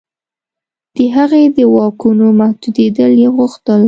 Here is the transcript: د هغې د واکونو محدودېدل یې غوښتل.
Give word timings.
د 0.95 0.97
هغې 1.15 1.43
د 1.57 1.57
واکونو 1.73 2.25
محدودېدل 2.39 3.11
یې 3.21 3.29
غوښتل. 3.37 3.79